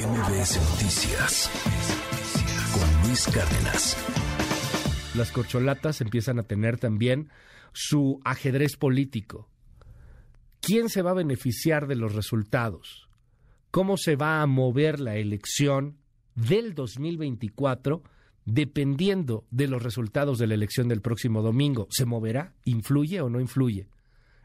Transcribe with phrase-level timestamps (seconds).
[0.00, 1.50] MBS Noticias
[2.72, 3.98] con Luis Cárdenas.
[5.14, 7.28] Las corcholatas empiezan a tener también
[7.74, 9.50] su ajedrez político.
[10.62, 13.10] ¿Quién se va a beneficiar de los resultados?
[13.70, 15.98] ¿Cómo se va a mover la elección
[16.34, 18.02] del 2024
[18.46, 21.88] dependiendo de los resultados de la elección del próximo domingo?
[21.90, 22.54] ¿Se moverá?
[22.64, 23.86] ¿Influye o no influye?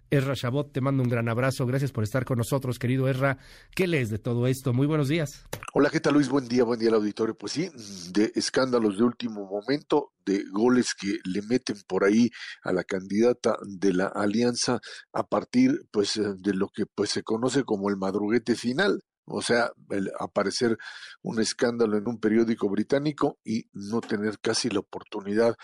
[0.10, 1.66] Erra Chabot, te mando un gran abrazo.
[1.66, 3.38] Gracias por estar con nosotros, querido Erra.
[3.76, 4.74] ¿Qué lees de todo esto?
[4.74, 5.46] Muy buenos días.
[5.74, 6.30] Hola, ¿qué tal Luis?
[6.30, 7.36] Buen día, buen día al auditorio.
[7.36, 7.70] Pues sí,
[8.12, 12.30] de escándalos de último momento, de goles que le meten por ahí
[12.64, 14.80] a la candidata de la alianza
[15.12, 19.02] a partir pues de lo que pues se conoce como el madruguete final.
[19.28, 20.78] O sea, el aparecer
[21.24, 25.56] un escándalo en un periódico británico y no tener casi la oportunidad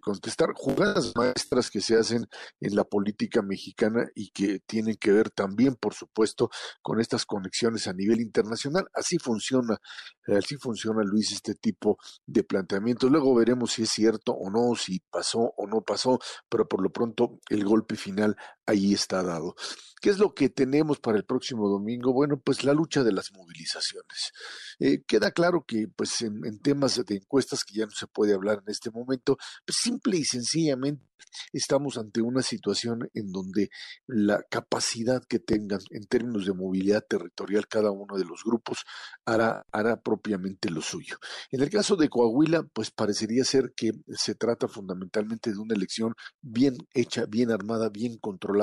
[0.00, 2.26] contestar jugadas maestras que se hacen
[2.60, 6.50] en la política mexicana y que tienen que ver también, por supuesto,
[6.82, 8.86] con estas conexiones a nivel internacional.
[8.94, 9.78] Así funciona,
[10.26, 13.10] así funciona, Luis, este tipo de planteamientos.
[13.10, 16.90] Luego veremos si es cierto o no, si pasó o no pasó, pero por lo
[16.90, 18.36] pronto el golpe final
[18.70, 19.54] ahí está dado.
[20.00, 22.14] ¿Qué es lo que tenemos para el próximo domingo?
[22.14, 24.32] Bueno, pues la lucha de las movilizaciones.
[24.78, 28.62] Eh, queda claro que, pues, en, temas de encuestas que ya no se puede hablar
[28.64, 31.04] en este momento, pues simple y sencillamente
[31.52, 33.68] estamos ante una situación en donde
[34.06, 38.84] la capacidad que tengan en términos de movilidad territorial cada uno de los grupos
[39.26, 41.18] hará, hará propiamente lo suyo.
[41.50, 46.14] En el caso de Coahuila, pues parecería ser que se trata fundamentalmente de una elección
[46.40, 48.59] bien hecha, bien armada, bien controlada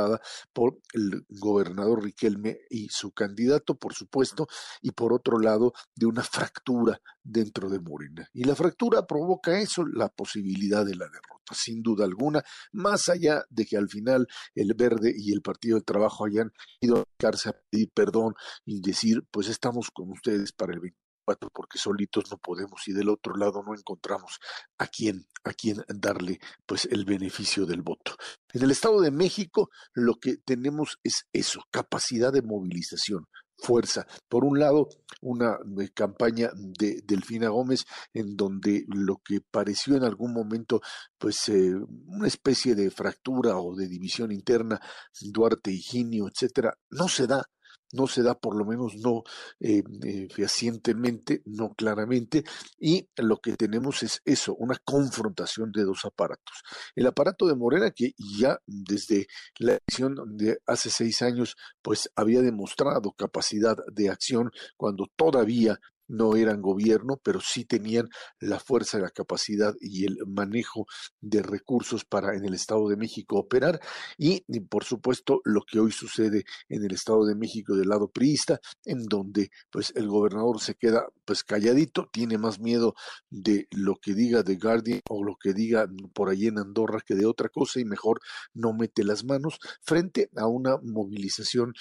[0.53, 4.47] por el gobernador Riquelme y su candidato, por supuesto,
[4.81, 8.27] y por otro lado, de una fractura dentro de Morena.
[8.33, 13.43] Y la fractura provoca eso, la posibilidad de la derrota, sin duda alguna, más allá
[13.49, 16.51] de que al final el Verde y el Partido del Trabajo hayan
[16.81, 21.77] ido a a pedir perdón y decir, pues estamos con ustedes para el 24 porque
[21.77, 24.39] solitos no podemos y del otro lado no encontramos
[24.77, 28.15] a quién a quién darle pues el beneficio del voto.
[28.57, 34.07] En el Estado de México lo que tenemos es eso, capacidad de movilización, fuerza.
[34.27, 34.89] Por un lado,
[35.21, 37.85] una eh, campaña de Delfina Gómez
[38.15, 40.81] en donde lo que pareció en algún momento
[41.19, 41.75] pues eh,
[42.07, 44.81] una especie de fractura o de división interna,
[45.21, 47.47] Duarte, Higinio, etcétera, no se da
[47.93, 49.23] no se da por lo menos no
[49.59, 52.43] eh, eh, fehacientemente, no claramente,
[52.79, 56.63] y lo que tenemos es eso, una confrontación de dos aparatos.
[56.95, 59.27] El aparato de Morena, que ya desde
[59.59, 66.35] la elección de hace seis años, pues había demostrado capacidad de acción cuando todavía no
[66.35, 68.09] eran gobierno, pero sí tenían
[68.39, 70.85] la fuerza, la capacidad y el manejo
[71.21, 73.79] de recursos para en el Estado de México operar.
[74.17, 78.59] Y, por supuesto lo que hoy sucede en el Estado de México del lado priista,
[78.85, 82.95] en donde pues el gobernador se queda pues calladito, tiene más miedo
[83.29, 87.15] de lo que diga The Guardian o lo que diga por ahí en Andorra que
[87.15, 88.19] de otra cosa y mejor
[88.53, 91.73] no mete las manos frente a una movilización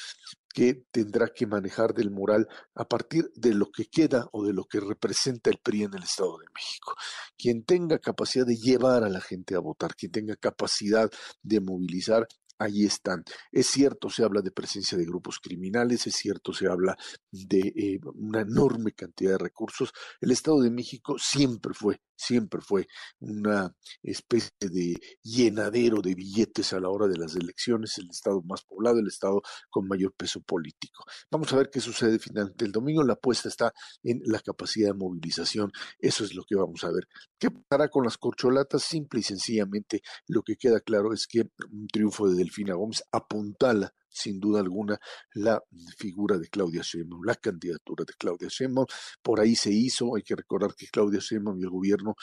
[0.56, 4.64] que tendrá que manejar del moral a partir de lo que queda o de lo
[4.64, 6.94] que representa el PRI en el Estado de México.
[7.36, 11.10] Quien tenga capacidad de llevar a la gente a votar, quien tenga capacidad
[11.42, 12.26] de movilizar,
[12.58, 13.24] ahí están.
[13.52, 16.96] Es cierto, se habla de presencia de grupos criminales, es cierto, se habla
[17.30, 19.92] de eh, una enorme cantidad de recursos.
[20.20, 22.86] El Estado de México siempre fue siempre fue
[23.20, 28.64] una especie de llenadero de billetes a la hora de las elecciones, el estado más
[28.64, 31.04] poblado, el estado con mayor peso político.
[31.30, 33.02] Vamos a ver qué sucede finalmente el domingo.
[33.04, 33.72] La apuesta está
[34.02, 35.70] en la capacidad de movilización.
[35.98, 37.06] Eso es lo que vamos a ver.
[37.38, 38.82] ¿Qué pasará con las corcholatas?
[38.82, 41.40] Simple y sencillamente lo que queda claro es que
[41.70, 44.98] un triunfo de Delfina Gómez apuntala sin duda alguna
[45.34, 45.62] la
[45.98, 48.86] figura de Claudia Sheinbaum, la candidatura de Claudia Sheinbaum.
[49.22, 52.14] Por ahí se hizo, hay que recordar que Claudia Sheinbaum y el gobierno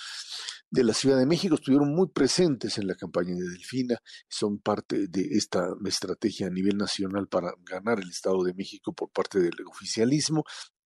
[0.72, 5.08] de la Ciudad de México estuvieron muy presentes en la campaña de Delfina, son parte
[5.08, 9.54] de esta estrategia a nivel nacional para ganar el Estado de México por parte del
[9.70, 10.44] oficialismo.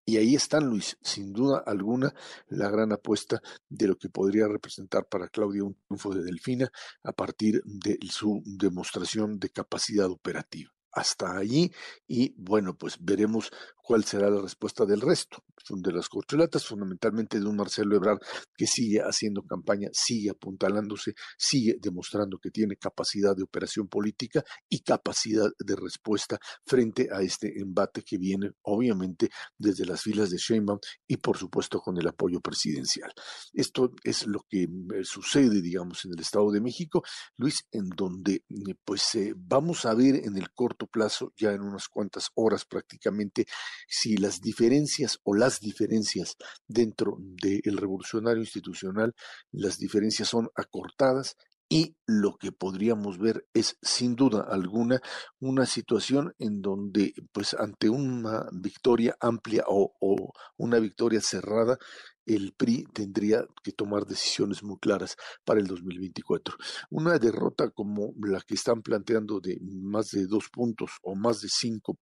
[0.10, 2.14] Y ahí están, Luis, sin duda alguna,
[2.48, 6.72] la gran apuesta de lo que podría representar para Claudia un triunfo de Delfina
[7.04, 10.72] a partir de su demostración de capacidad operativa.
[10.94, 11.74] Hasta allí
[12.08, 13.52] y bueno, pues veremos
[13.88, 15.46] cuál será la respuesta del resto.
[15.70, 18.20] De las corcholatas, fundamentalmente de un Marcelo Ebrard
[18.56, 24.82] que sigue haciendo campaña, sigue apuntalándose, sigue demostrando que tiene capacidad de operación política y
[24.82, 30.80] capacidad de respuesta frente a este embate que viene obviamente desde las filas de Sheinbaum
[31.08, 33.12] y por supuesto con el apoyo presidencial.
[33.54, 34.68] Esto es lo que eh,
[35.04, 37.04] sucede, digamos, en el Estado de México,
[37.38, 41.62] Luis, en donde eh, pues eh, vamos a ver en el corto plazo, ya en
[41.62, 43.46] unas cuantas horas prácticamente,
[43.88, 46.36] si las diferencias o las diferencias
[46.68, 49.14] dentro del revolucionario institucional,
[49.52, 51.36] las diferencias son acortadas
[51.70, 55.02] y lo que podríamos ver es sin duda alguna
[55.40, 61.78] una situación en donde pues ante una victoria amplia o, una victoria cerrada
[62.28, 65.16] el PRI tendría que tomar decisiones muy claras
[65.46, 66.56] para el 2024.
[66.92, 71.48] Una derrota como la que están planteando de más de dos puntos o más de
[71.50, 71.98] cinco,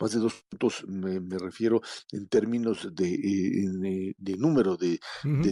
[0.00, 1.80] más de dos puntos, me, refiero
[2.12, 5.00] en términos de, eh, de, número de,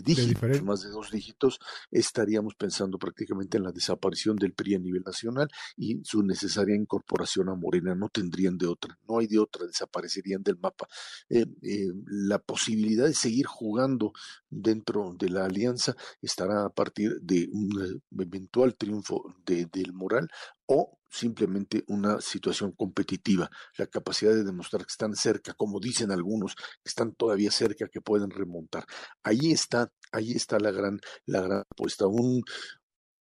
[0.04, 1.58] dígitos, más de dos dígitos,
[1.90, 7.48] estaríamos pensando prácticamente en la desaparición del PRI a nivel nacional y su necesaria incorporación
[7.48, 7.94] a Morena.
[7.94, 10.86] No tendrían de otra, no hay de otra, desaparecerían del mapa.
[11.28, 14.11] Eh, eh, la posibilidad de seguir jugando
[14.48, 20.28] dentro de la alianza estará a partir de un eventual triunfo de, del moral
[20.66, 26.54] o simplemente una situación competitiva, la capacidad de demostrar que están cerca, como dicen algunos,
[26.56, 28.86] que están todavía cerca, que pueden remontar.
[29.22, 32.06] Ahí está, ahí está la gran, la gran apuesta.
[32.06, 32.42] Un,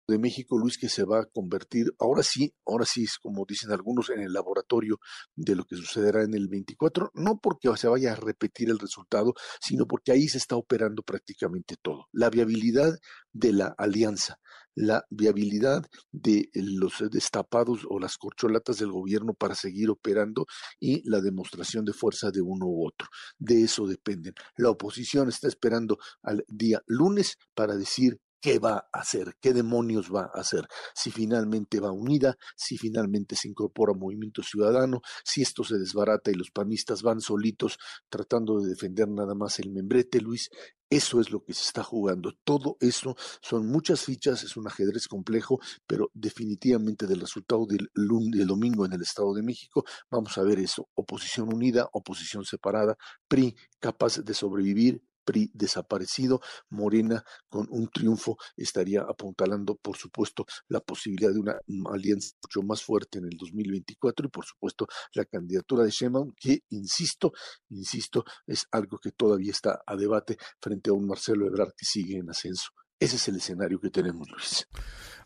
[0.07, 3.71] de México, Luis, que se va a convertir, ahora sí, ahora sí es como dicen
[3.71, 5.00] algunos, en el laboratorio
[5.36, 9.33] de lo que sucederá en el 24, no porque se vaya a repetir el resultado,
[9.62, 12.07] sino porque ahí se está operando prácticamente todo.
[12.12, 12.98] La viabilidad
[13.33, 14.39] de la alianza,
[14.75, 20.45] la viabilidad de los destapados o las corcholatas del gobierno para seguir operando
[20.80, 23.07] y la demostración de fuerza de uno u otro.
[23.39, 24.33] De eso dependen.
[24.56, 30.13] La oposición está esperando al día lunes para decir qué va a hacer, qué demonios
[30.13, 35.63] va a hacer, si finalmente va unida, si finalmente se incorpora Movimiento Ciudadano, si esto
[35.63, 37.78] se desbarata y los panistas van solitos
[38.10, 40.50] tratando de defender nada más el membrete, Luis.
[40.89, 42.31] Eso es lo que se está jugando.
[42.45, 48.48] Todo eso son muchas fichas, es un ajedrez complejo, pero definitivamente del resultado del, del
[48.48, 50.88] domingo en el Estado de México vamos a ver eso.
[50.95, 52.95] Oposición unida, oposición separada,
[53.28, 56.39] PRI capaz de sobrevivir, PRI desaparecido,
[56.69, 61.59] Morena con un triunfo estaría apuntalando, por supuesto, la posibilidad de una
[61.91, 66.62] alianza mucho más fuerte en el 2024 y, por supuesto, la candidatura de Sheinbaum, que,
[66.69, 67.33] insisto,
[67.69, 72.18] insisto, es algo que todavía está a debate frente a un Marcelo Ebrard que sigue
[72.18, 72.69] en ascenso.
[72.99, 74.67] Ese es el escenario que tenemos, Luis.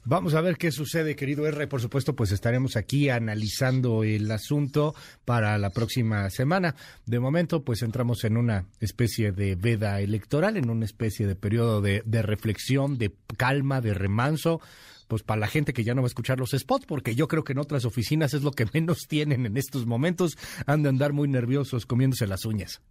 [0.03, 1.67] Vamos a ver qué sucede, querido R.
[1.67, 4.95] Por supuesto, pues estaremos aquí analizando el asunto
[5.25, 6.75] para la próxima semana.
[7.05, 11.81] De momento, pues entramos en una especie de veda electoral, en una especie de periodo
[11.81, 14.59] de, de reflexión, de calma, de remanso
[15.07, 17.43] pues para la gente que ya no va a escuchar los spots, porque yo creo
[17.43, 21.11] que en otras oficinas es lo que menos tienen en estos momentos, han de andar
[21.11, 22.81] muy nerviosos comiéndose las uñas.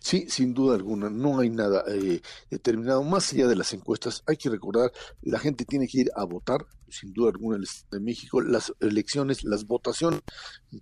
[0.00, 3.02] Sí, sin duda alguna, no hay nada eh, determinado.
[3.02, 4.92] Más allá de las encuestas, hay que recordar,
[5.22, 7.58] la gente tiene que ir a votar, sin duda alguna,
[7.90, 8.40] de México.
[8.40, 10.20] Las elecciones, las votaciones,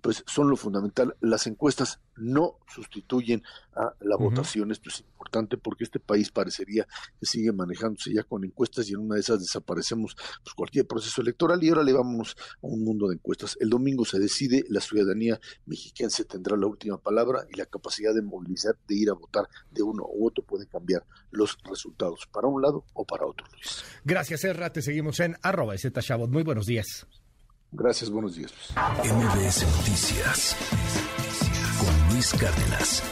[0.01, 1.15] pues son lo fundamental.
[1.21, 3.43] Las encuestas no sustituyen
[3.75, 4.71] a la votación.
[4.71, 6.87] Esto es importante porque este país parecería
[7.19, 11.21] que sigue manejándose ya con encuestas y en una de esas desaparecemos pues, cualquier proceso
[11.21, 13.57] electoral y ahora le vamos a un mundo de encuestas.
[13.59, 18.21] El domingo se decide, la ciudadanía mexiquense tendrá la última palabra y la capacidad de
[18.21, 22.61] movilizar, de ir a votar de uno u otro puede cambiar los resultados para un
[22.61, 23.83] lado o para otro, Luis.
[24.03, 24.71] Gracias, Erra.
[24.71, 26.29] Te seguimos en arroba Chabot.
[26.29, 27.07] Muy buenos días.
[27.77, 28.53] Gracias, buenos días.
[29.03, 30.55] MBS Noticias
[31.77, 33.03] con Luis Cárdenas.